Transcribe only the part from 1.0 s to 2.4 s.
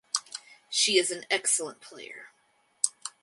an excellent player.